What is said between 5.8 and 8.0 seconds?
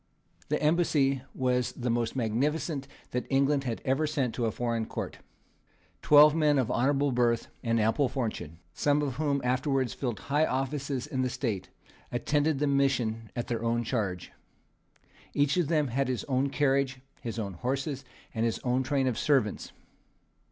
Twelve men of honourable birth and